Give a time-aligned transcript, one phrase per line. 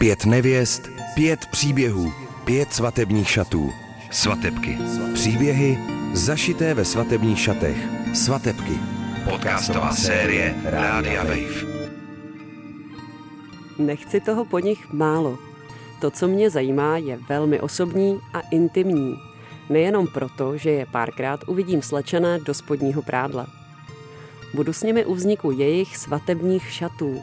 [0.00, 2.12] Pět nevěst, pět příběhů,
[2.44, 3.72] pět svatebních šatů.
[4.10, 4.78] Svatebky.
[5.14, 5.78] Příběhy
[6.12, 7.76] zašité ve svatebních šatech.
[8.14, 8.72] Svatebky.
[9.30, 11.66] Podcastová série Rádia Wave.
[13.78, 15.38] Nechci toho po nich málo.
[16.00, 19.16] To, co mě zajímá, je velmi osobní a intimní.
[19.70, 23.46] Nejenom proto, že je párkrát uvidím slečené do spodního prádla.
[24.54, 27.22] Budu s nimi u vzniku jejich svatebních šatů,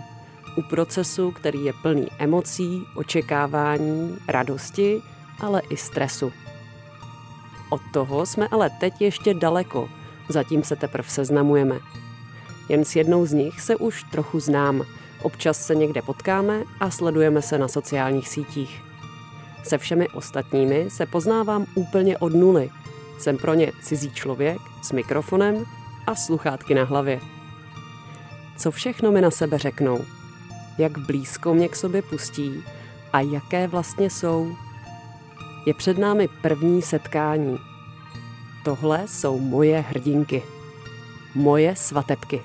[0.57, 5.01] u procesu, který je plný emocí, očekávání, radosti,
[5.39, 6.33] ale i stresu.
[7.69, 9.89] Od toho jsme ale teď ještě daleko,
[10.29, 11.79] zatím se teprve seznamujeme.
[12.69, 14.85] Jen s jednou z nich se už trochu znám.
[15.21, 18.81] Občas se někde potkáme a sledujeme se na sociálních sítích.
[19.63, 22.69] Se všemi ostatními se poznávám úplně od nuly.
[23.19, 25.65] Jsem pro ně cizí člověk s mikrofonem
[26.07, 27.19] a sluchátky na hlavě.
[28.57, 30.16] Co všechno mi na sebe řeknou?
[30.77, 32.63] Jak blízko mě k sobě pustí
[33.13, 34.55] a jaké vlastně jsou?
[35.65, 37.57] Je před námi první setkání.
[38.63, 40.43] Tohle jsou moje hrdinky.
[41.35, 42.43] Moje svatebky.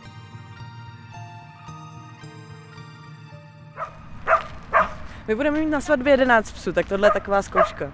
[5.29, 7.93] My budeme mít na svatbě 11 psů, tak tohle je taková zkouška.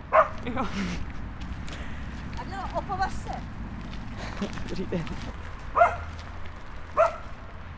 [2.40, 3.30] Adela, opovaž se.
[4.68, 5.04] Dobrý den.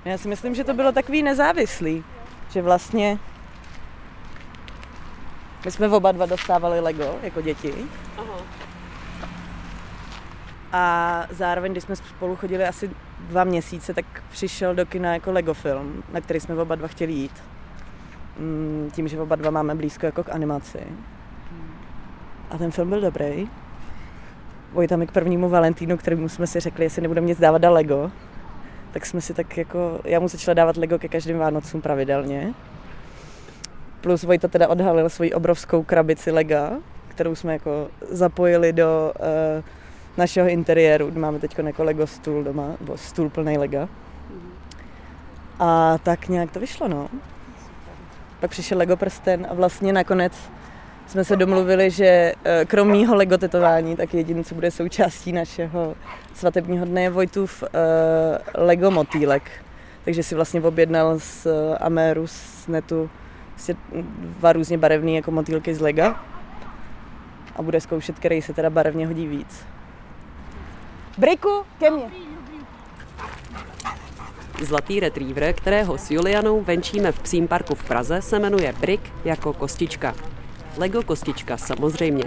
[0.05, 2.05] Já si myslím, že to bylo takový nezávislý,
[2.51, 3.19] že vlastně
[5.65, 7.75] my jsme oba dva dostávali Lego jako děti.
[10.73, 15.55] A zároveň, když jsme spolu chodili asi dva měsíce, tak přišel do kina jako Lego
[15.55, 17.43] film, na který jsme oba dva chtěli jít.
[18.39, 20.79] Mm, Tím, že oba dva máme blízko jako k animaci.
[22.51, 23.49] A ten film byl dobrý.
[24.73, 28.11] Vojta mi k prvnímu Valentínu, kterému jsme si řekli, jestli nebudeme nic dávat na Lego,
[28.93, 32.55] tak jsme si tak jako, já mu začala dávat Lego ke každým Vánocům pravidelně.
[34.01, 36.73] Plus Vojta teda odhalil svoji obrovskou krabici Lega,
[37.09, 39.13] kterou jsme jako zapojili do
[39.59, 39.65] uh,
[40.17, 41.11] našeho interiéru.
[41.15, 43.89] Máme teď jako Lego stůl doma, nebo stůl plný Lega.
[45.59, 47.09] A tak nějak to vyšlo, no.
[48.41, 50.33] Pak přišel Lego prsten a vlastně nakonec
[51.11, 55.95] jsme se domluvili, že eh, krom mýho Lego tetování, tak jediné, co bude součástí našeho
[56.35, 57.69] svatebního dne, je Vojtův uh,
[58.55, 59.51] Lego motýlek.
[60.05, 63.11] Takže si vlastně objednal z eh, Ameru z netu
[63.51, 66.25] vlastně dva různě barevný jako motýlky z Lega
[67.57, 69.65] a bude zkoušet, který se teda barevně hodí víc.
[71.19, 72.11] Briku, ke mně.
[74.63, 79.53] Zlatý retriever, kterého s Julianou venčíme v psím parku v Praze, se jmenuje Brick jako
[79.53, 80.15] kostička.
[80.77, 82.25] Lego kostička samozřejmě.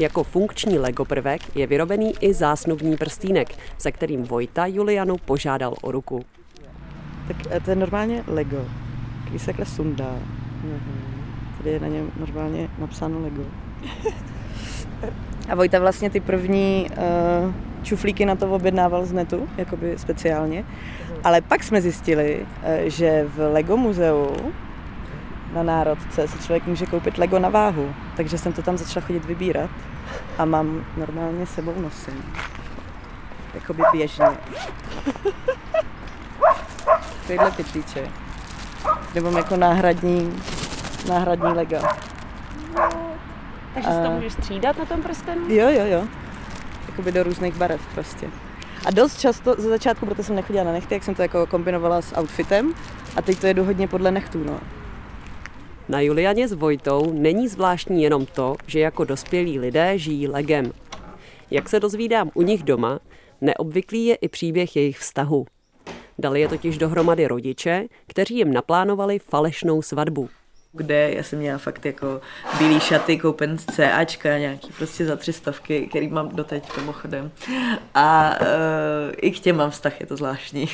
[0.00, 5.90] Jako funkční Lego prvek je vyrobený i zásnubní prstínek, se kterým Vojta Julianu požádal o
[5.90, 6.24] ruku.
[7.28, 8.64] Tak eh, to je normálně Lego,
[9.22, 10.18] který se takhle sundá.
[11.58, 13.42] Tady je na něm normálně napsáno Lego.
[15.48, 20.64] A Vojta vlastně ty první uh, čuflíky na to objednával z netu, jakoby speciálně.
[21.24, 24.36] Ale pak jsme zjistili, uh, že v Lego muzeu
[25.54, 27.94] na Národce si člověk může koupit Lego na váhu.
[28.16, 29.70] Takže jsem to tam začala chodit vybírat
[30.38, 32.34] a mám normálně sebou nosím.
[33.54, 34.26] Jakoby běžně.
[37.20, 38.10] Takovýhle pytlíček.
[39.14, 40.42] Nebo jako náhradní,
[41.08, 41.82] náhradní lega.
[43.74, 45.42] Takže si to můžeš střídat na tom prstenu?
[45.48, 46.04] Jo, jo, jo.
[46.88, 48.30] Jakoby do různých barev prostě.
[48.86, 52.02] A dost často, ze začátku, protože jsem nechodila na nechty, jak jsem to jako kombinovala
[52.02, 52.74] s outfitem
[53.16, 54.60] a teď to jedu hodně podle nechtů, no.
[55.88, 60.72] Na Julianě s Vojtou není zvláštní jenom to, že jako dospělí lidé žijí legem.
[61.50, 63.00] Jak se dozvídám u nich doma,
[63.40, 65.46] neobvyklý je i příběh jejich vztahu.
[66.18, 70.28] Dali je totiž dohromady rodiče, kteří jim naplánovali falešnou svatbu.
[70.76, 72.20] Kde já jsem měla fakt jako
[72.58, 77.30] bílý šaty koupen z CAčka, nějaký prostě za tři stovky, který mám doteď mimochodem.
[77.94, 78.46] A uh,
[79.16, 80.68] i k těm mám vztah, je to zvláštní.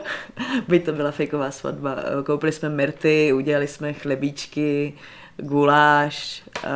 [0.68, 1.96] Byť to byla fejková svatba.
[2.26, 4.94] Koupili jsme myrty, udělali jsme chlebíčky,
[5.38, 6.70] guláš uh,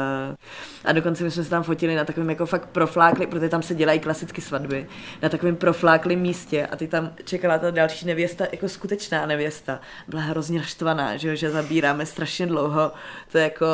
[0.85, 3.75] a dokonce my jsme se tam fotili na takovém jako fakt proflákli, protože tam se
[3.75, 4.87] dělají klasicky svatby,
[5.23, 10.23] na takovém profláklém místě a ty tam čekala ta další nevěsta, jako skutečná nevěsta, byla
[10.23, 12.93] hrozně naštvaná, že, jo, že zabíráme strašně dlouho,
[13.33, 13.67] to je jako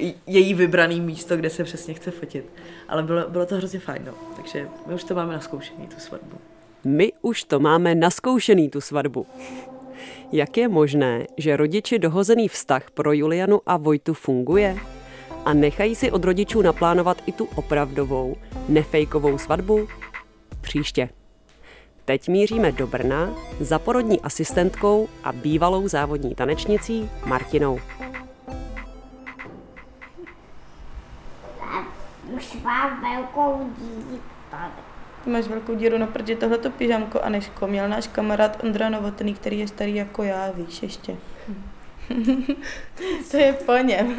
[0.00, 2.44] uh, její vybraný místo, kde se přesně chce fotit.
[2.88, 4.12] Ale bylo, bylo to hrozně fajn, no.
[4.36, 6.38] takže my už to máme naskoušený, tu svatbu.
[6.84, 9.26] My už to máme naskoušený, tu svatbu.
[10.32, 14.78] Jak je možné, že rodiči dohozený vztah pro Julianu a Vojtu funguje?
[15.44, 18.36] A nechají si od rodičů naplánovat i tu opravdovou,
[18.68, 19.88] nefejkovou svatbu?
[20.60, 21.08] Příště.
[22.04, 27.78] Teď míříme do Brna za porodní asistentkou a bývalou závodní tanečnicí Martinou.
[32.36, 34.95] Už mám velkou díky tady.
[35.26, 39.58] Ty máš velkou díru na prdě, tohleto pyžamko Aneško měl náš kamarád Ondra Novotný, který
[39.58, 41.16] je starý jako já, víš ještě.
[43.30, 44.16] to je po něm.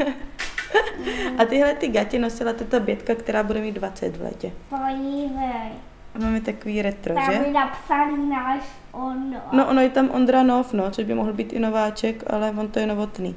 [1.38, 4.52] A tyhle ty gatě nosila tato bětka, která bude mít 20 v letě.
[4.70, 5.72] Podívej,
[6.16, 7.40] A máme takový retro, tam že?
[7.48, 8.62] je napsaný náš
[8.92, 9.42] ono.
[9.52, 12.68] No ono je tam Ondra Nov, no, což by mohl být i nováček, ale on
[12.68, 13.36] to je novotný.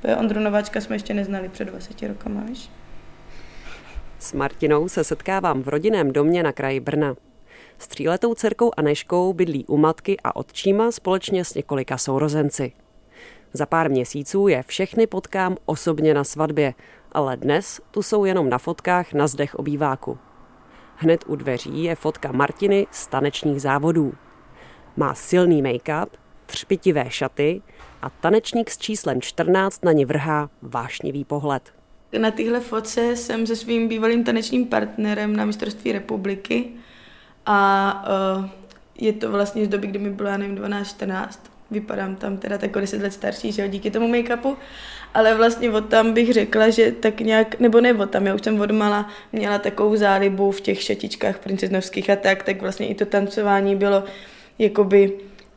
[0.00, 2.70] Protože Ondru Nováčka jsme ještě neznali před 20 rokama, víš?
[4.20, 7.16] S Martinou se setkávám v rodinném domě na kraji Brna.
[7.78, 12.72] S tříletou dcerkou Aneškou bydlí u matky a otčíma společně s několika sourozenci.
[13.52, 16.74] Za pár měsíců je všechny potkám osobně na svatbě,
[17.12, 20.18] ale dnes tu jsou jenom na fotkách na zdech obýváku.
[20.96, 24.12] Hned u dveří je fotka Martiny z tanečních závodů.
[24.96, 26.08] Má silný make-up,
[26.46, 27.62] třpitivé šaty
[28.02, 31.79] a tanečník s číslem 14 na ně vrhá vášnivý pohled.
[32.18, 36.68] Na téhle fotce jsem se svým bývalým tanečním partnerem na mistrovství republiky
[37.46, 38.04] a
[38.38, 38.44] uh,
[38.98, 41.28] je to vlastně z doby, kdy mi bylo, já nevím, 12-14.
[41.70, 44.56] Vypadám tam teda tak o 10 let starší, že jo, díky tomu make-upu.
[45.14, 48.42] Ale vlastně od tam bych řekla, že tak nějak, nebo ne od tam, já už
[48.44, 52.94] jsem od mala měla takovou zálibu v těch šatičkách princeznovských a tak, tak vlastně i
[52.94, 54.04] to tancování bylo
[54.58, 55.12] jakoby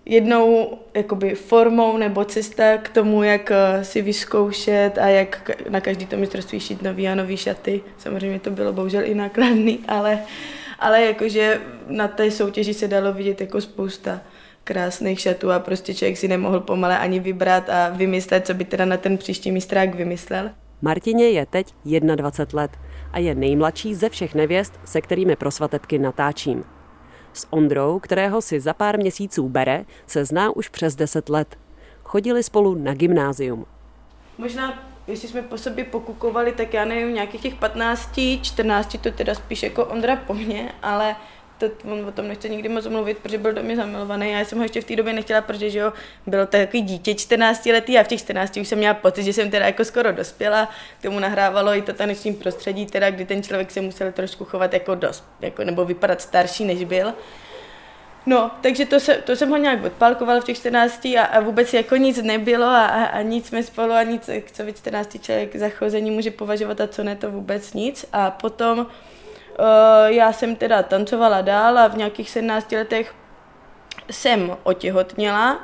[0.06, 6.06] jednou jakoby formou nebo cesta k tomu, jak eh, si vyzkoušet a jak na každý
[6.06, 7.82] to mistrovství šít nový a nový šaty.
[7.98, 10.20] Samozřejmě to bylo bohužel i nákladný, ale,
[10.80, 14.22] ale jakože na té soutěži se dalo vidět jako spousta
[14.64, 18.86] krásných šatů a prostě člověk si nemohl pomale ani vybrat a vymyslet, co by teda
[18.86, 20.50] na ten příští mistrák vymyslel.
[20.82, 21.74] Martině je teď
[22.16, 22.72] 21 let
[23.12, 26.64] a je nejmladší ze všech nevěst, se kterými pro svatebky natáčím.
[27.33, 31.57] S Ondrou, kterého si za pár měsíců bere, se zná už přes 10 let.
[32.03, 33.65] Chodili spolu na gymnázium.
[34.38, 39.35] Možná, jestli jsme po sobě pokukovali, tak já nevím, nějakých těch 15, 14, to teda
[39.35, 41.15] spíš jako Ondra po mně, ale
[41.69, 44.31] to, on o tom nechce nikdy moc mluvit, protože byl do mě zamilovaný.
[44.31, 45.94] Já jsem ho ještě v té době nechtěla, protože že jo,
[46.27, 49.33] bylo to takový dítě 14 letý a v těch 14 už jsem měla pocit, že
[49.33, 50.69] jsem teda jako skoro dospěla.
[51.00, 54.74] K tomu nahrávalo i to taneční prostředí, teda, kdy ten člověk se musel trošku chovat
[54.74, 57.13] jako dost, jako, nebo vypadat starší, než byl.
[58.25, 61.74] No, takže to, se, to jsem ho nějak odpálkoval v těch 14 a, a vůbec
[61.74, 65.56] jako nic nebylo a, a, a nic jsme spolu a nic, co by 14 člověk
[65.56, 68.06] za chození může považovat a co ne, to vůbec nic.
[68.13, 68.88] A potom
[70.06, 73.14] já jsem teda tancovala dál a v nějakých 17 letech
[74.12, 75.60] jsem otěhotněla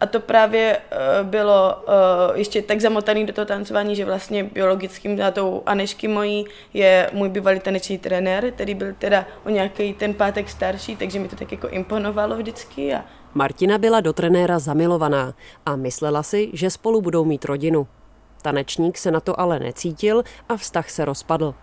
[0.00, 5.16] a to právě uh, bylo uh, ještě tak zamotaný do toho tancování, že vlastně biologickým
[5.16, 6.44] tátou Anešky mojí
[6.74, 11.28] je můj bývalý taneční trenér, který byl teda o nějaký ten pátek starší, takže mi
[11.28, 12.94] to tak jako imponovalo vždycky.
[12.94, 13.04] A
[13.34, 15.34] Martina byla do trenéra zamilovaná
[15.66, 17.86] a myslela si, že spolu budou mít rodinu.
[18.42, 21.54] Tanečník se na to ale necítil a vztah se rozpadl.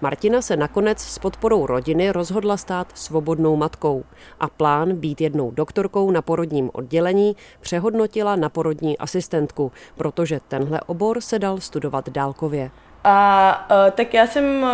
[0.00, 4.04] Martina se nakonec s podporou rodiny rozhodla stát svobodnou matkou
[4.40, 11.20] a plán být jednou doktorkou na porodním oddělení přehodnotila na porodní asistentku, protože tenhle obor
[11.20, 12.70] se dal studovat dálkově.
[13.04, 14.66] A uh, tak já jsem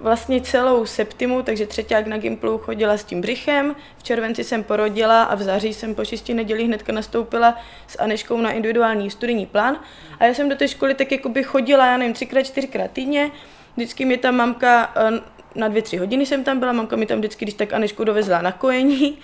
[0.00, 5.22] vlastně celou septimu, takže třetíák na Gimplu chodila s tím břichem, v červenci jsem porodila
[5.22, 9.76] a v září jsem po šesti neděli hnedka nastoupila s Aneškou na individuální studijní plán.
[10.20, 13.30] A já jsem do té školy tak jako by chodila, já nevím, třikrát, čtyřikrát týdně.
[13.76, 15.18] Vždycky mi tam mamka, uh,
[15.54, 18.42] na dvě, tři hodiny jsem tam byla, mamka mi tam vždycky, když tak Anešku dovezla
[18.42, 19.18] na kojení.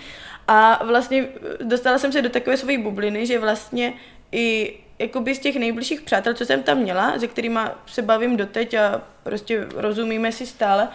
[0.47, 1.27] A vlastně
[1.63, 3.93] dostala jsem se do takové své bubliny, že vlastně
[4.31, 8.73] i jakoby z těch nejbližších přátel, co jsem tam měla, se kterými se bavím doteď
[8.73, 10.87] a prostě rozumíme si stále,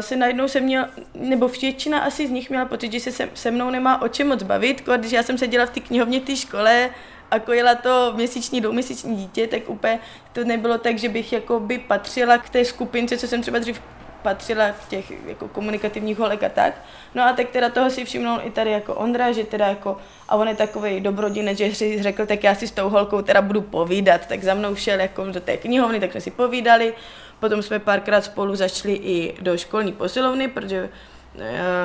[0.00, 3.50] se najednou se měl, nebo většina asi z nich měla pocit, že se se, se
[3.50, 6.90] mnou nemá o čem moc bavit, když já jsem seděla v té knihovně té škole
[7.30, 10.00] a kojila to měsíční, dvouměsíční dítě, tak úplně
[10.32, 13.80] to nebylo tak, že bych jako by patřila k té skupince, co jsem třeba dřív
[14.22, 16.74] patřila k těch jako komunikativních holek a tak.
[17.14, 19.96] No a tak teda toho si všimnul i tady jako Ondra, že teda jako,
[20.28, 23.42] a on je takový dobrodinec, že si řekl, tak já si s tou holkou teda
[23.42, 26.94] budu povídat, tak za mnou šel jako do té knihovny, tak jsme si povídali,
[27.40, 30.88] potom jsme párkrát spolu zašli i do školní posilovny, protože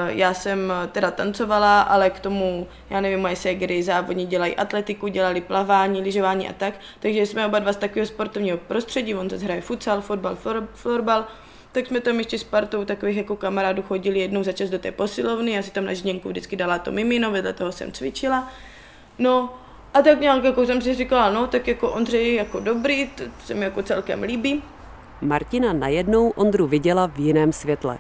[0.08, 5.42] já jsem teda tancovala, ale k tomu, já nevím, moje ségry závodně dělají atletiku, dělali
[5.42, 9.62] plavání, lyžování a tak, takže jsme oba dva z takového sportovního prostředí, on zase hraje
[9.62, 10.38] futsal, fotbal,
[10.74, 11.28] florbal,
[11.72, 14.92] tak jsme tam ještě s partou takových jako kamarádů chodili jednou za čas do té
[14.92, 18.52] posilovny, já si tam na žděnku vždycky dala to mimino, vedle toho jsem cvičila.
[19.20, 19.54] No
[19.94, 23.54] a tak nějak jako jsem si říkala, no tak jako Ondřej jako dobrý, to se
[23.54, 24.64] mi jako celkem líbí.
[25.22, 27.98] Martina najednou Ondru viděla v jiném světle.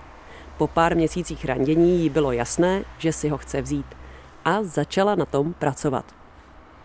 [0.61, 3.85] Po pár měsících randění jí bylo jasné, že si ho chce vzít
[4.45, 6.05] a začala na tom pracovat.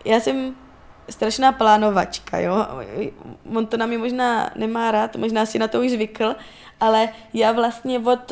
[0.05, 0.55] Já jsem
[1.09, 2.67] strašná plánovačka, jo.
[3.55, 6.35] On to na mě možná nemá rád, možná si na to už zvykl,
[6.79, 8.31] ale já vlastně od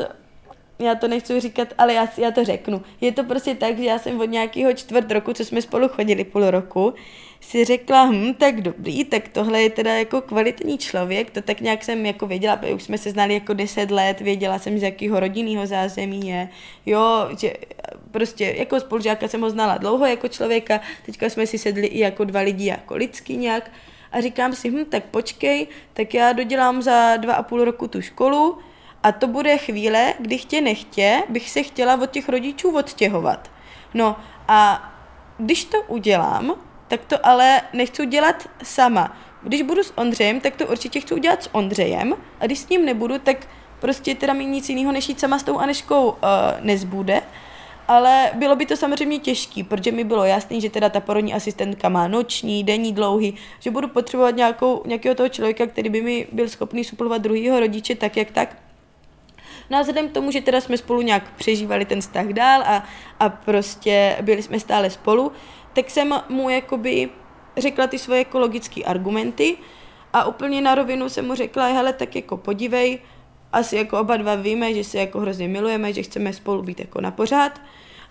[0.78, 2.82] já to nechci říkat, ale já, já to řeknu.
[3.00, 6.24] Je to prostě tak, že já jsem od nějakého čtvrt roku, co jsme spolu chodili
[6.24, 6.94] půl roku,
[7.40, 11.84] si řekla, hm, tak dobrý, tak tohle je teda jako kvalitní člověk, to tak nějak
[11.84, 15.66] jsem jako věděla, už jsme se znali jako deset let, věděla jsem, z jakého rodinného
[15.66, 16.48] zázemí je,
[16.86, 17.52] jo, že
[18.10, 22.24] prostě jako spolužáka jsem ho znala dlouho jako člověka, teďka jsme si sedli i jako
[22.24, 23.70] dva lidi jako lidsky nějak.
[24.12, 28.02] A říkám si, hm, tak počkej, tak já dodělám za dva a půl roku tu
[28.02, 28.58] školu,
[29.02, 33.50] a to bude chvíle, kdy chtě nechtě bych se chtěla od těch rodičů odstěhovat.
[33.94, 34.16] No
[34.48, 34.92] a
[35.38, 36.54] když to udělám,
[36.88, 39.16] tak to ale nechci dělat sama.
[39.42, 42.84] Když budu s Ondřejem, tak to určitě chci udělat s Ondřejem a když s ním
[42.84, 43.36] nebudu, tak
[43.80, 46.16] prostě teda mi nic jiného než jít sama s tou Aneškou uh,
[46.60, 47.22] nezbude.
[47.88, 51.88] Ale bylo by to samozřejmě těžké, protože mi bylo jasné, že teda ta porodní asistentka
[51.88, 56.48] má noční, denní, dlouhý, že budu potřebovat nějakou, nějakého toho člověka, který by mi byl
[56.48, 58.56] schopný suplovat druhého rodiče tak, jak tak.
[59.70, 62.84] No a vzhledem k tomu, že teda jsme spolu nějak přežívali ten vztah dál a,
[63.20, 65.32] a prostě byli jsme stále spolu,
[65.76, 67.08] tak jsem mu jakoby
[67.56, 69.56] řekla ty svoje ekologické argumenty
[70.12, 72.98] a úplně na rovinu jsem mu řekla, hele, tak jako podívej,
[73.52, 77.00] asi jako oba dva víme, že se jako hrozně milujeme, že chceme spolu být jako
[77.00, 77.60] na pořád,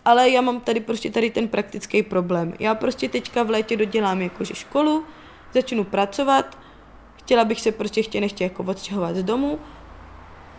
[0.06, 2.54] ale já mám tady prostě tady ten praktický problém.
[2.60, 5.04] Já prostě teďka v létě dodělám jakože školu,
[5.54, 6.58] začnu pracovat,
[7.16, 9.60] chtěla bych se prostě chtě nechtě jako odstěhovat z domu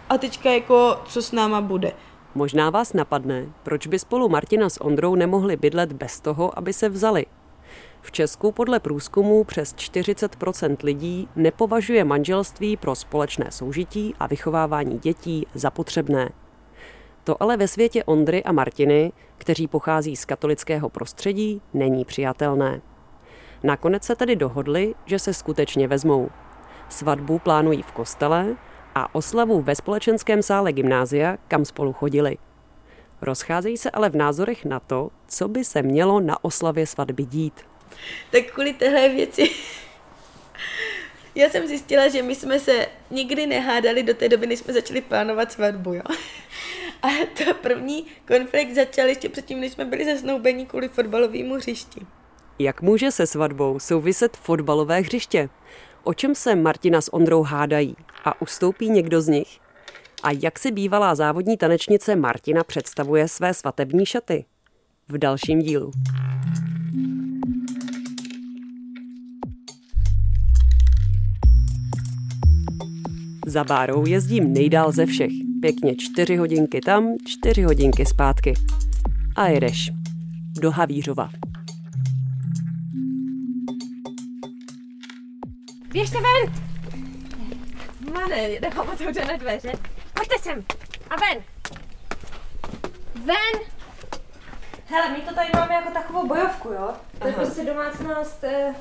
[0.09, 1.93] a teďka jako co s náma bude.
[2.37, 6.89] Možná vás napadne, proč by spolu Martina s Ondrou nemohli bydlet bez toho, aby se
[6.89, 7.27] vzali.
[8.01, 15.47] V Česku podle průzkumu přes 40% lidí nepovažuje manželství pro společné soužití a vychovávání dětí
[15.55, 16.31] za potřebné.
[17.25, 22.81] To ale ve světě Ondry a Martiny, kteří pochází z katolického prostředí, není přijatelné.
[23.63, 26.29] Nakonec se tedy dohodli, že se skutečně vezmou.
[26.89, 28.57] Svatbu plánují v kostele
[28.97, 32.37] a oslavu ve společenském sále gymnázia, kam spolu chodili.
[33.23, 37.61] Rozcházejí se ale v názorech na to, co by se mělo na oslavě svatby dít.
[38.31, 39.51] Tak kvůli téhle věci
[41.37, 45.01] já jsem zjistila, že my jsme se nikdy nehádali do té doby, než jsme začali
[45.01, 46.03] plánovat svatbu, jo.
[47.03, 52.01] A to první konflikt začal ještě předtím, než jsme byli zasnoubení kvůli fotbalovému hřišti.
[52.59, 55.49] Jak může se svatbou souviset fotbalové hřiště?
[56.07, 57.97] O čem se Martina s Ondrou hádají?
[58.25, 59.59] A ustoupí někdo z nich?
[60.23, 64.45] A jak si bývalá závodní tanečnice Martina představuje své svatební šaty?
[65.09, 65.91] V dalším dílu.
[73.47, 75.33] Za Bárou jezdím nejdál ze všech.
[75.61, 78.55] Pěkně čtyři hodinky tam, čtyři hodinky zpátky.
[79.37, 79.91] A jedeš.
[80.61, 81.31] Do Havířova.
[85.97, 86.53] Běžte ven!
[88.13, 89.73] Mane, nechám otevřené dveře.
[90.15, 90.65] Pojďte sem!
[91.11, 91.45] A ven!
[93.15, 93.61] Ven!
[94.87, 96.95] Hele, my to tady máme jako takovou bojovku, jo?
[97.19, 98.75] To je prostě domácnost eh,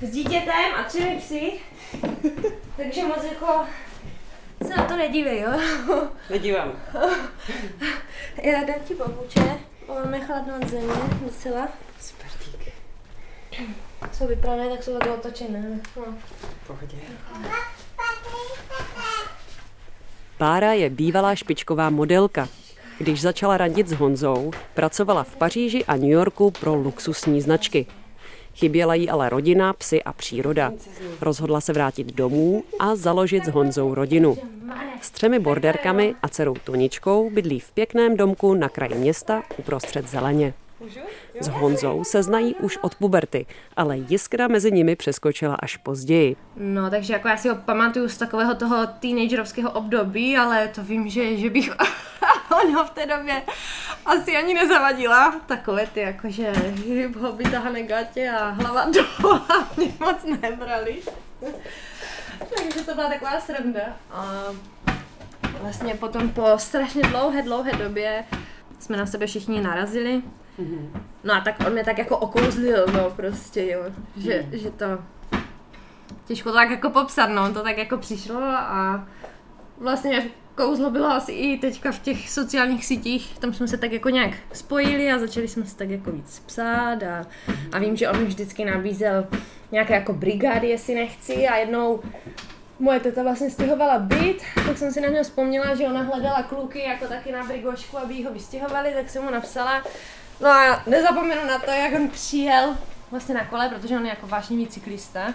[0.00, 1.52] s dítětem a třemi psy.
[2.76, 3.66] Takže moc jako
[4.66, 5.52] se na to nedívej, jo?
[6.30, 6.72] Nedívám.
[8.42, 9.60] Já dám ti papuče.
[9.88, 11.68] Máme chladno od země docela.
[12.00, 12.72] Super dík.
[14.18, 15.80] Jsou vyprané, tak jsou takhle otočené.
[15.96, 16.04] No.
[16.66, 16.96] Pohodě.
[20.38, 22.48] Bára je bývalá špičková modelka.
[22.98, 27.86] Když začala randit s Honzou, pracovala v Paříži a New Yorku pro luxusní značky.
[28.54, 30.72] Chyběla jí ale rodina, psy a příroda.
[31.20, 34.38] Rozhodla se vrátit domů a založit s Honzou rodinu.
[35.00, 40.54] S třemi borderkami a dcerou Toničkou bydlí v pěkném domku na kraji města uprostřed zeleně.
[41.40, 46.36] S Honzou se znají už od puberty, ale jiskra mezi nimi přeskočila až později.
[46.56, 51.08] No, takže jako já si ho pamatuju z takového toho teenagerovského období, ale to vím,
[51.08, 51.70] že, že bych
[52.74, 53.42] ho v té době
[54.06, 55.40] asi ani nezavadila.
[55.46, 59.40] Takové ty jakože hip-hop, tahané gatě a hlava dolů
[59.76, 60.96] mě moc nebrali.
[62.56, 63.96] takže to byla taková sranda.
[64.10, 64.44] A
[65.60, 68.24] vlastně potom po strašně dlouhé, dlouhé době
[68.78, 70.22] jsme na sebe všichni narazili.
[71.24, 73.82] No a tak on mě tak jako okouzlil, no prostě, jo,
[74.16, 74.58] že, mm.
[74.58, 74.86] že to,
[76.24, 79.08] těžko to tak jako popsat, no, to tak jako přišlo a
[79.78, 84.10] vlastně kouzlo bylo asi i teďka v těch sociálních sítích, tam jsme se tak jako
[84.10, 87.26] nějak spojili a začali jsme se tak jako víc psát a,
[87.72, 89.26] a vím, že on mi vždycky nabízel
[89.72, 92.00] nějaké jako brigády, jestli nechci a jednou
[92.78, 96.80] moje teta vlastně stěhovala byt, tak jsem si na něho vzpomněla, že ona hledala kluky
[96.80, 99.82] jako taky na brigošku, aby ho vystěhovali, tak jsem mu napsala,
[100.40, 102.76] No a nezapomenu na to, jak on přijel
[103.10, 105.34] vlastně na kole, protože on je jako vášnivý cyklista.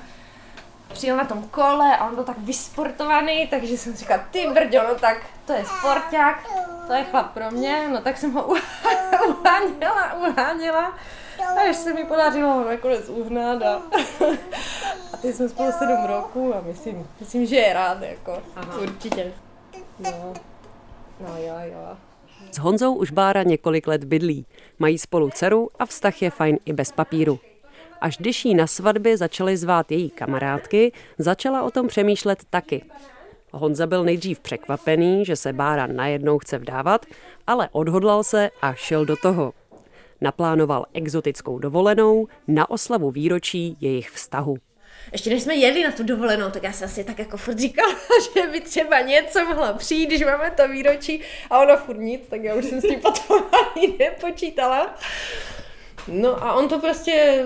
[0.93, 4.95] přijel na tom kole a on byl tak vysportovaný, takže jsem říkala, ty brďo, no
[4.95, 6.47] tak to je sporták,
[6.87, 8.43] to je chlap pro mě, no tak jsem ho
[9.27, 10.93] uháněla, uháněla.
[11.57, 13.75] A až se mi podařilo ho nakonec uhnat a,
[15.13, 18.77] a teď jsme spolu sedm roků a myslím, myslím, že je rád, jako, Aha.
[18.77, 19.33] určitě.
[19.99, 20.33] No,
[21.19, 21.97] no jo, jo.
[22.51, 24.45] S Honzou už Bára několik let bydlí.
[24.79, 27.39] Mají spolu dceru a vztah je fajn i bez papíru.
[28.01, 32.83] Až když jí na svatbě začaly zvát její kamarádky, začala o tom přemýšlet taky.
[33.51, 37.05] Honza byl nejdřív překvapený, že se Bára najednou chce vdávat,
[37.47, 39.53] ale odhodlal se a šel do toho.
[40.21, 44.57] Naplánoval exotickou dovolenou na oslavu výročí jejich vztahu.
[45.11, 47.95] Ještě než jsme jeli na tu dovolenou, tak já jsem si tak jako furt říkala,
[48.33, 52.43] že by třeba něco mohla přijít, když máme to výročí a ono furt nic, tak
[52.43, 53.43] já už jsem s tím potom
[53.75, 54.95] ani nepočítala.
[56.07, 57.45] No a on to prostě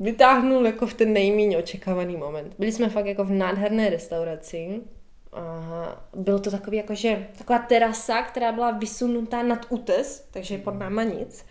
[0.00, 2.54] vytáhnul jako v ten nejméně očekávaný moment.
[2.58, 4.80] Byli jsme fakt jako v nádherné restauraci.
[5.32, 11.02] A bylo to takový jakože, taková terasa, která byla vysunutá nad útes, takže pod náma
[11.02, 11.44] nic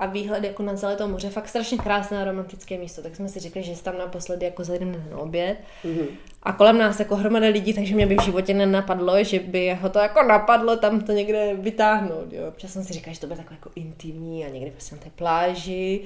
[0.00, 3.28] a výhled jako na celé to moře, fakt strašně krásné a romantické místo, tak jsme
[3.28, 5.58] si řekli, že tam naposledy jako zajdeme na oběd.
[5.84, 6.06] Mm-hmm.
[6.42, 9.88] A kolem nás jako hromada lidí, takže mě by v životě nenapadlo, že by ho
[9.88, 12.32] to jako napadlo tam to někde vytáhnout.
[12.32, 12.48] Jo.
[12.48, 15.10] Občas jsem si říkal, že to bude takové jako intimní a někde prostě na té
[15.16, 16.00] pláži.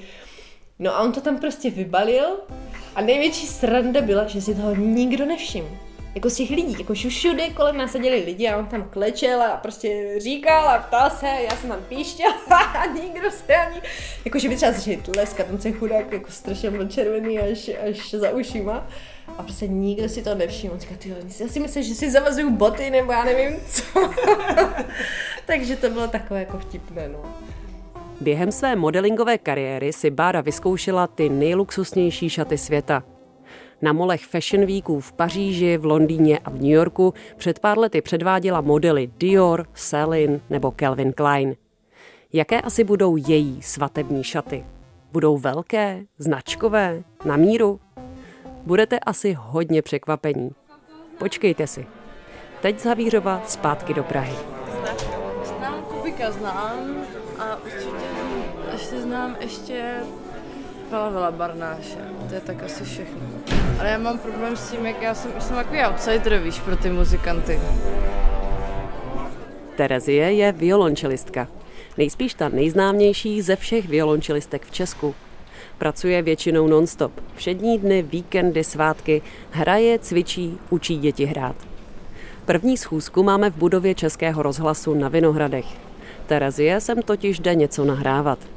[0.79, 2.25] No a on to tam prostě vybalil
[2.95, 5.84] a největší sranda byla, že si toho nikdo nevšiml
[6.15, 9.57] jako z těch lidí, jako všude kolem nás seděli lidi a on tam klečel a
[9.57, 13.81] prostě říkal a ptal se, já jsem tam píštěl a nikdo se ani,
[14.25, 18.11] jako že by třeba začali tleskat, ten se chudák jako strašně byl červený až, až
[18.11, 18.87] za ušima.
[19.37, 20.73] A prostě nikdo si to nevšiml.
[20.73, 23.83] On říká, ty já si myslím, že si zavazuju boty, nebo já nevím co.
[25.45, 27.35] Takže to bylo takové jako vtipné, no.
[28.21, 33.03] Během své modelingové kariéry si Bára vyzkoušela ty nejluxusnější šaty světa–
[33.85, 38.01] na molech Fashion Weeků v Paříži, v Londýně a v New Yorku před pár lety
[38.01, 41.55] předváděla modely Dior, Celine nebo Calvin Klein.
[42.33, 44.65] Jaké asi budou její svatební šaty?
[45.11, 47.79] Budou velké, značkové, na míru?
[48.65, 50.51] Budete asi hodně překvapení.
[51.17, 51.85] Počkejte si.
[52.61, 54.35] Teď z Havířova zpátky do Prahy.
[55.43, 57.03] Znám Kubika, znám
[57.39, 58.05] a určitě
[58.71, 59.99] ještě znám ještě
[60.95, 61.97] Vela Vela Barnáše.
[62.29, 63.21] To je tak asi všechno.
[63.79, 66.89] Ale já mám problém s tím, jak já jsem, jsem takový outsider, víš, pro ty
[66.89, 67.59] muzikanty.
[69.75, 71.47] Terezie je violončelistka.
[71.97, 75.15] Nejspíš ta nejznámější ze všech violončelistek v Česku.
[75.77, 77.11] Pracuje většinou nonstop.
[77.35, 79.21] Všední dny, víkendy, svátky.
[79.51, 81.55] Hraje, cvičí, učí děti hrát.
[82.45, 85.65] První schůzku máme v budově Českého rozhlasu na Vinohradech.
[86.25, 88.54] Terezie sem totiž jde něco nahrávat.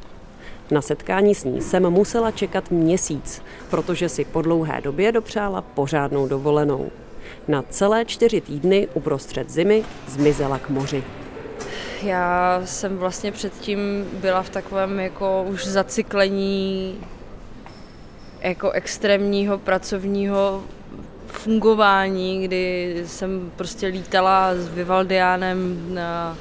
[0.71, 6.29] Na setkání s ní jsem musela čekat měsíc, protože si po dlouhé době dopřála pořádnou
[6.29, 6.91] dovolenou.
[7.49, 11.05] Na celé čtyři týdny uprostřed zimy zmizela k moři.
[12.03, 13.79] Já jsem vlastně předtím
[14.13, 16.95] byla v takovém jako už zacyklení
[18.41, 20.63] jako extrémního pracovního
[21.27, 26.39] fungování, kdy jsem prostě lítala s Vivaldiánem na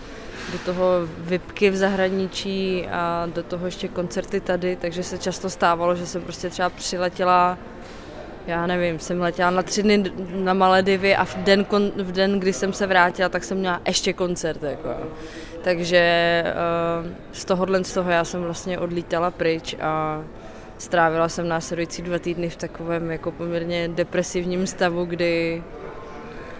[0.52, 0.86] do toho
[1.18, 6.22] vypky v zahraničí a do toho ještě koncerty tady, takže se často stávalo, že jsem
[6.22, 7.58] prostě třeba přiletěla
[8.48, 10.04] já nevím, jsem letěla na tři dny
[10.36, 11.66] na Maledivy a v den,
[11.98, 14.64] v den, kdy jsem se vrátila, tak jsem měla ještě koncert.
[14.64, 14.90] Jako.
[15.64, 16.44] Takže
[17.04, 20.24] uh, z tohohle z toho já jsem vlastně odlítala pryč a
[20.78, 25.64] strávila jsem následující dva týdny v takovém jako poměrně depresivním stavu, kdy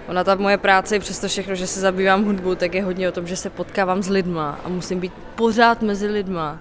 [0.08, 3.28] Ona ta moje práce, přesto všechno, že se zabývám hudbou, tak je hodně o tom,
[3.28, 6.60] že se potkávám s lidma a musím být pořád mezi lidma.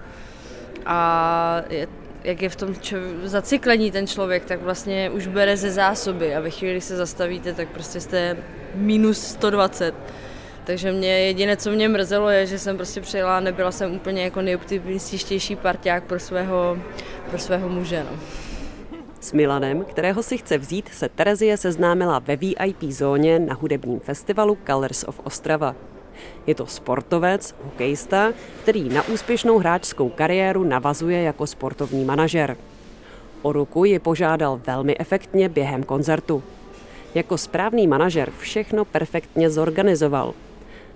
[0.86, 1.88] A je,
[2.24, 6.40] jak je v tom čo, zacyklení ten člověk, tak vlastně už bere ze zásoby a
[6.40, 8.36] ve chvíli, kdy se zastavíte, tak prostě jste
[8.74, 9.94] minus 120.
[10.64, 14.42] Takže mě jediné, co mě mrzelo, je, že jsem prostě přijela nebyla jsem úplně jako
[14.42, 16.78] nejoptimističtější parťák pro svého,
[17.30, 18.06] pro svého muže.
[18.10, 18.18] No.
[19.26, 24.58] S Milanem, kterého si chce vzít, se Terezie seznámila ve VIP zóně na hudebním festivalu
[24.66, 25.74] Colors of Ostrava.
[26.46, 32.56] Je to sportovec, hokejista, který na úspěšnou hráčskou kariéru navazuje jako sportovní manažer.
[33.42, 36.42] O ruku ji požádal velmi efektně během koncertu.
[37.14, 40.34] Jako správný manažer všechno perfektně zorganizoval.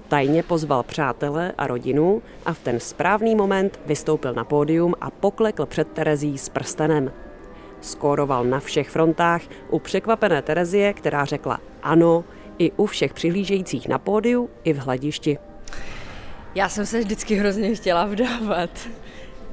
[0.08, 5.66] Tajně pozval přátele a rodinu a v ten správný moment vystoupil na pódium a poklekl
[5.66, 7.12] před Terezí s prstenem.
[7.80, 12.24] Skóroval na všech frontách u překvapené Terezie, která řekla ano,
[12.58, 15.38] i u všech přihlížejících na pódiu, i v hledišti.
[16.54, 18.70] Já jsem se vždycky hrozně chtěla vdávat.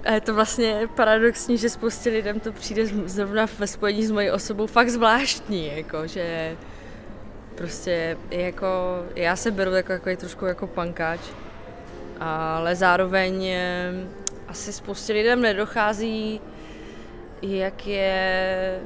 [0.05, 4.31] A je to vlastně paradoxní, že spoustě lidem to přijde zrovna ve spojení s mojí
[4.31, 6.55] osobou fakt zvláštní, jako, že
[7.55, 8.67] prostě jako,
[9.15, 11.19] já se beru jako, jako trošku jako pankáč,
[12.19, 13.93] ale zároveň eh,
[14.47, 16.41] asi spoustě lidem nedochází,
[17.41, 18.79] jak je,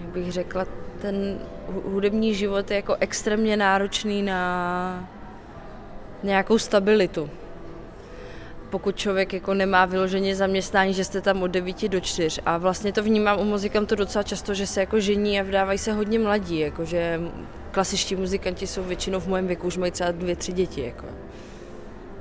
[0.00, 0.66] jak bych řekla,
[1.00, 1.38] ten
[1.84, 5.08] hudební život je jako extrémně náročný na
[6.22, 7.30] nějakou stabilitu.
[8.70, 12.40] Pokud člověk jako nemá vyloženě zaměstnání, že jste tam od 9 do 4.
[12.46, 15.92] A vlastně to vnímám u muzikantů docela často, že se jako žení a vdávají se
[15.92, 17.20] hodně mladí, jako že
[17.70, 20.82] klasičtí muzikanti jsou většinou v mém věku, už mají třeba dvě, tři děti.
[20.82, 21.06] Jako.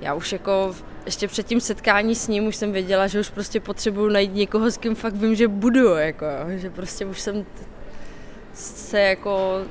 [0.02, 3.60] Já už jako ještě před tím setkání s ním už jsem věděla, že už prostě
[3.60, 7.46] potřebuju najít někoho, s kým fakt vím, že budu, jako, že prostě už jsem
[8.54, 9.62] se jako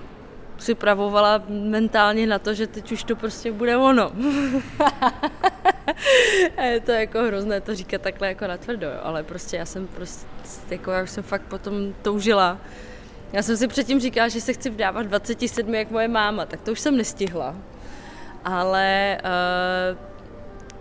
[0.57, 4.13] připravovala mentálně na to, že teď už to prostě bude ono.
[6.57, 10.27] a je to jako hrozné to říkat takhle jako natvrdo, ale prostě já jsem prostě,
[10.71, 12.59] jako já už jsem fakt potom toužila.
[13.33, 16.73] Já jsem si předtím říkala, že se chci vdávat 27 jak moje máma, tak to
[16.73, 17.57] už jsem nestihla.
[18.45, 20.12] Ale uh,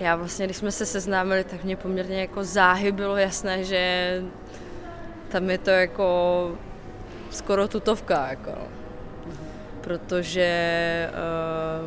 [0.02, 4.24] já vlastně, když jsme se seznámili, tak mě poměrně jako záhy bylo jasné, že
[5.30, 6.52] tam je to jako
[7.30, 8.52] skoro tutovka, jako.
[9.82, 10.50] Protože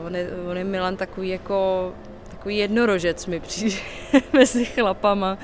[0.01, 1.93] uh, on, je, on je Milan takový jako
[2.31, 3.77] takový jednorožec mi přijde
[4.33, 5.39] mezi chlapama,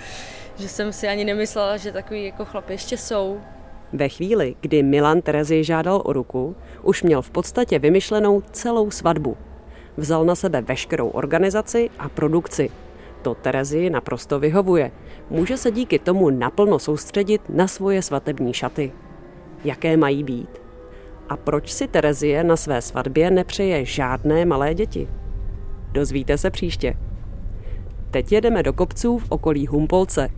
[0.59, 3.40] že jsem si ani nemyslela, že takový jako chlap ještě jsou.
[3.92, 9.37] Ve chvíli, kdy Milan Terezy žádal o ruku, už měl v podstatě vymyšlenou celou svatbu.
[10.00, 12.70] Vzal na sebe veškerou organizaci a produkci.
[13.22, 14.90] To Terezy naprosto vyhovuje.
[15.30, 18.92] Může se díky tomu naplno soustředit na svoje svatební šaty
[19.64, 20.62] jaké mají být.
[21.28, 25.08] A proč si Terezie na své svatbě nepřeje žádné malé děti?
[25.92, 26.96] Dozvíte se příště.
[28.10, 30.28] Teď jedeme do kopců v okolí Humpolce.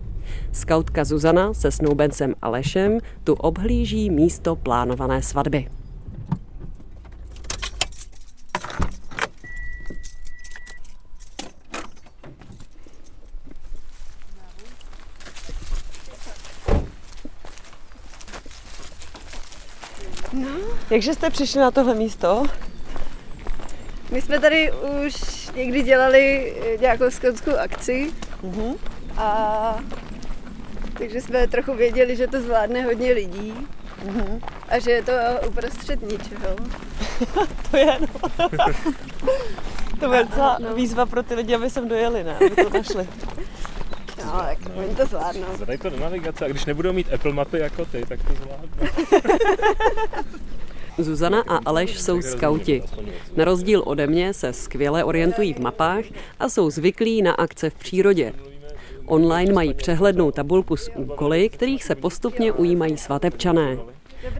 [0.53, 5.69] Skautka Zuzana se snoubencem Alešem tu obhlíží místo plánované svatby.
[20.93, 22.43] Jakže jste přišli na tohle místo?
[24.11, 24.73] My jsme tady
[25.07, 25.15] už
[25.57, 28.13] někdy dělali nějakou skautskou akci
[28.45, 28.77] uh-huh.
[29.17, 29.79] a
[30.99, 33.55] takže jsme trochu věděli, že to zvládne hodně lidí
[34.07, 34.41] uh-huh.
[34.69, 35.13] a že je to
[35.49, 36.57] uprostřed ničeho.
[37.71, 38.39] to je, no.
[40.01, 40.75] to bude docela no.
[40.75, 42.37] výzva pro ty lidi, aby sem dojeli, ne?
[42.37, 43.09] Aby to našli.
[44.25, 45.47] No, tak oni to zvládnou.
[45.59, 48.87] Zadaj to do navigace a když nebudou mít Apple mapy jako ty, tak to zvládnou.
[50.99, 52.83] Zuzana a Aleš jsou skauti.
[53.37, 56.05] Na rozdíl ode mě se skvěle orientují v mapách
[56.41, 58.33] a jsou zvyklí na akce v přírodě.
[59.07, 63.79] Online mají přehlednou tabulku s úkoly, kterých se postupně ujímají svatebčané.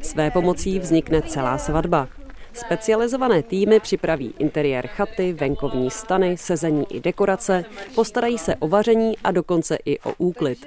[0.03, 2.09] Své pomocí vznikne celá svatba.
[2.53, 9.31] Specializované týmy připraví interiér chaty, venkovní stany, sezení i dekorace, postarají se o vaření a
[9.31, 10.67] dokonce i o úklid.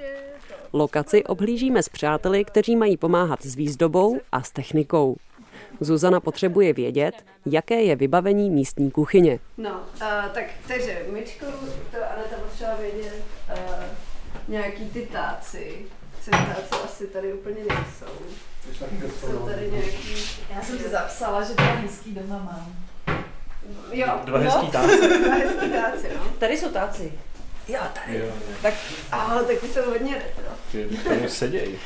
[0.72, 5.16] Lokaci obhlížíme s přáteli, kteří mají pomáhat s výzdobou a s technikou.
[5.80, 7.14] Zuzana potřebuje vědět,
[7.46, 9.38] jaké je vybavení místní kuchyně.
[9.58, 11.44] No, uh, tak takže myčku,
[11.90, 13.84] to Aneta potřeba vědět, uh,
[14.48, 15.76] nějaký ty táci.
[16.30, 18.12] Táci asi tady úplně nejsou.
[19.20, 20.14] Jsou tady nějaký...
[20.56, 22.76] Já jsem si zapsala, že dva hezký doma mám.
[23.92, 25.18] Jo, dva hezký táci.
[25.24, 26.24] dva hezký táci, no.
[26.38, 27.12] Tady jsou táci.
[27.68, 28.18] Jo, tady.
[28.18, 28.32] Jo, jo.
[28.62, 28.74] Tak,
[29.12, 30.52] aha, tak ty jsou hodně retro.
[30.72, 31.78] Ty tam seděj.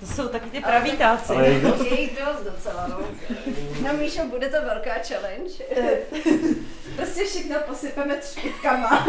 [0.00, 1.32] To jsou taky ty praví táci.
[1.32, 2.98] Ale je jich dost docela, no.
[3.82, 5.64] No Míšo, bude to velká challenge.
[6.96, 9.08] Prostě všechno posypeme špitkama.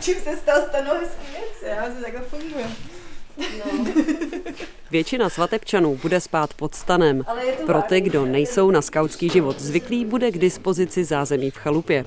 [0.00, 2.66] Čím se z toho stanou hezký věci, já se takhle funguje.
[3.38, 3.86] No.
[4.90, 7.24] Většina svatebčanů bude spát pod stanem.
[7.66, 12.04] Pro ty, kdo nejsou na skautský život zvyklí, bude k dispozici zázemí v chalupě.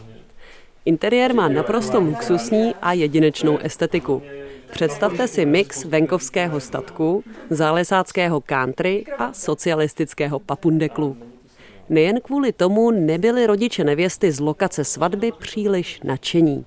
[0.86, 4.22] Interiér má naprosto luxusní a jedinečnou estetiku.
[4.72, 11.18] Představte si mix venkovského statku, zálesáckého country a socialistického papundeklu.
[11.90, 16.66] Nejen kvůli tomu nebyli rodiče nevěsty z lokace svatby příliš nadšení.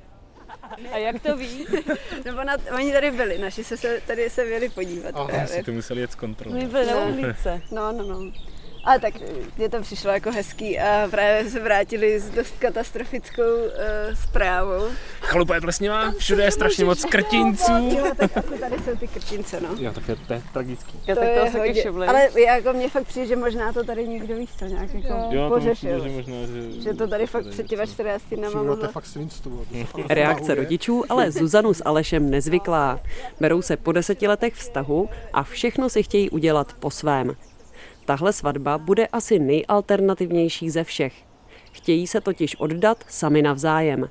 [0.92, 1.66] A jak to ví?
[2.24, 5.14] Nebo na, oni tady byli, naši se, se tady se měli podívat.
[5.14, 6.62] Aha, si to museli jet zkontrolovat.
[6.62, 7.62] My byli na ulice.
[7.72, 8.32] No, no, no.
[8.84, 9.14] A tak
[9.56, 13.70] mě to přišlo jako hezký a právě se vrátili s dost katastrofickou uh,
[14.14, 14.84] zprávou.
[15.20, 17.72] Chalupa je plesnivá, všude je strašně moc krtinců.
[17.98, 19.68] Jo, tak asi tady jsou ty krtince, no.
[19.78, 21.00] Jo, tak je, to je tragický.
[21.06, 22.06] Já To tak je toho se všimli.
[22.06, 25.48] Ale jako mně fakt přijde, že možná to tady někdo víš co nějak jako Jo,
[25.48, 26.02] to pořešil.
[26.04, 26.82] že možná, že...
[26.82, 28.88] Že to tady fakt před těma 14 dnama mohlo.
[28.88, 29.64] fakt svinstvo.
[30.08, 33.00] Reakce rodičů ale Zuzanu s Alešem nezvyklá.
[33.40, 37.36] Berou se po deseti letech vztahu a všechno si chtějí udělat po svém.
[38.04, 41.14] Tahle svatba bude asi nejalternativnější ze všech.
[41.72, 44.08] Chtějí se totiž oddat sami navzájem.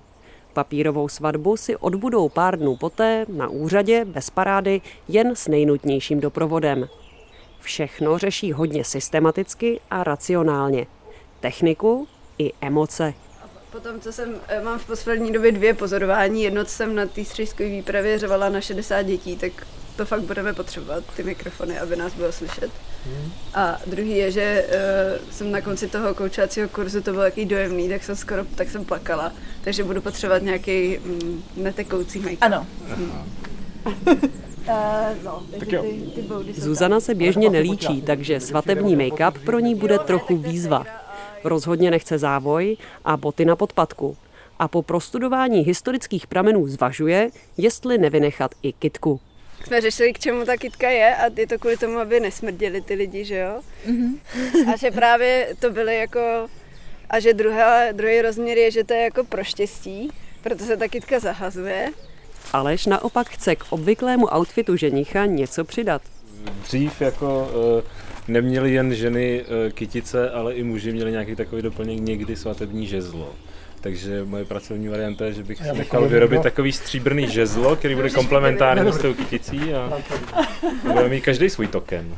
[0.54, 6.88] Papírovou svatbu si odbudou pár dnů poté na úřadě bez parády jen s nejnutnějším doprovodem.
[7.60, 10.88] Všechno řeší hodně systematicky a racionálně.
[11.40, 13.14] Techniku i emoce.
[13.72, 16.44] Potom, co jsem, eh, mám v poslední době dvě pozorování.
[16.44, 20.54] Jedno, co jsem na té střížkové výpravě řevala na 60 dětí, tak to fakt budeme
[20.54, 22.72] potřebovat, ty mikrofony, aby nás bylo slyšet.
[23.54, 27.90] A druhý je, že uh, jsem na konci toho koučovacího kurzu, to bylo jaký dojemný,
[27.90, 29.34] tak jsem skoro, tak jsem plakala.
[29.62, 32.68] Takže budu potřebovat nějaký mm, netekoucí make Ano.
[32.86, 33.94] Uh,
[35.24, 35.82] no, jo.
[35.82, 40.86] ty, ty boudy Zuzana se běžně nelíčí, takže svatební make-up pro ní bude trochu výzva.
[41.44, 44.18] Rozhodně nechce závoj a boty na podpatku.
[44.60, 49.20] A po prostudování historických pramenů zvažuje, jestli nevynechat i kitku.
[49.68, 52.94] Jsme řešili, k čemu ta kytka je a je to kvůli tomu, aby nesmrděli ty
[52.94, 53.62] lidi, že jo?
[54.74, 56.48] A že právě to byly jako...
[57.10, 60.88] A že druhá, druhý rozměr je, že to je jako pro štěstí, proto se ta
[60.88, 61.90] kytka zahazuje.
[62.54, 66.02] Aleš naopak chce k obvyklému outfitu ženicha něco přidat.
[66.64, 67.90] Dřív jako uh,
[68.28, 73.34] neměli jen ženy uh, kytice, ale i muži měli nějaký takový doplněk někdy svatební žezlo.
[73.82, 76.44] Takže moje pracovní varianta je, že bych si nechal vyrobit bylo?
[76.44, 80.00] takový stříbrný žezlo, který bude komplementární s tou kyticí a
[80.94, 82.16] bude mít každý svůj token.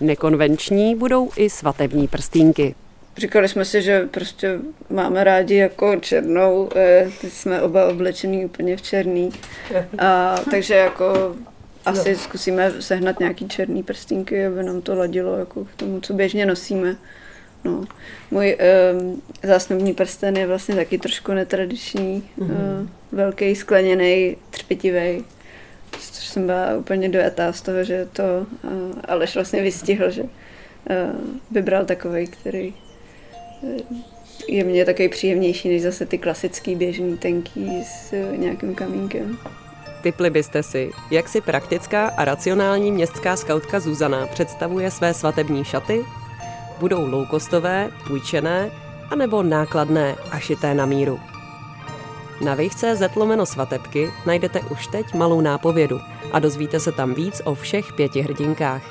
[0.00, 2.74] Nekonvenční budou i svatební prstínky.
[3.16, 4.58] Říkali jsme si, že prostě
[4.90, 9.30] máme rádi jako černou, eh, teď jsme oba oblečený úplně v černý.
[9.98, 11.36] A, takže jako
[11.84, 16.46] asi zkusíme sehnat nějaký černý prstínky, aby nám to ladilo jako k tomu, co běžně
[16.46, 16.96] nosíme.
[17.64, 17.84] No.
[18.30, 18.56] Můj
[19.00, 22.80] um, zásnubní prsten je vlastně taky trošku netradiční, mm-hmm.
[22.80, 25.24] uh, velký, skleněný, třpitivý.
[25.90, 28.22] Což jsem byla úplně dojatá z toho, že to
[28.64, 28.70] uh,
[29.08, 30.28] Aleš vlastně vystihl, že uh,
[31.50, 32.74] vybral takový, který
[33.62, 33.80] uh,
[34.48, 39.38] je mně takový příjemnější než zase ty klasický běžný tenký s uh, nějakým kamínkem.
[40.00, 46.04] Typli byste si, jak si praktická a racionální městská skautka Zuzana představuje své svatební šaty?
[46.78, 48.70] Budou loukostové, půjčené,
[49.10, 51.20] anebo nákladné a šité na míru?
[52.40, 56.00] Na wave.cz lomeno svatebky najdete už teď malou nápovědu
[56.32, 58.82] a dozvíte se tam víc o všech pěti hrdinkách.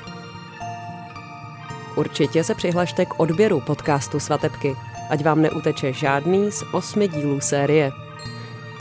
[1.96, 4.76] Určitě se přihlašte k odběru podcastu Svatebky,
[5.10, 7.92] ať vám neuteče žádný z osmi dílů série.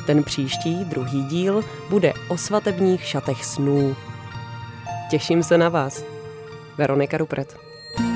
[0.08, 3.96] Ten příští, druhý díl, bude o svatebních šatech snů.
[5.10, 6.04] Těším se na vás.
[6.78, 7.56] Veronika Rupret.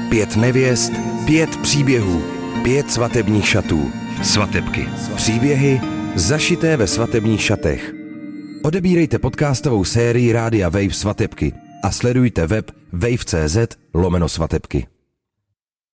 [0.08, 0.92] Pět nevěst,
[1.26, 2.22] pět příběhů,
[2.62, 3.92] pět svatebních šatů.
[4.22, 4.88] Svatebky.
[5.16, 5.80] Příběhy
[6.14, 7.92] zašité ve svatebních šatech.
[8.62, 11.52] Odebírejte podcastovou sérii Rádia Wave Svatebky
[11.84, 13.56] a sledujte web wave.cz
[13.94, 14.86] lomeno svatebky.